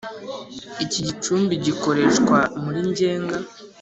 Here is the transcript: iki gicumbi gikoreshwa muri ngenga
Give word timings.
iki 0.83 0.99
gicumbi 1.07 1.53
gikoreshwa 1.65 2.37
muri 2.63 2.79
ngenga 2.89 3.37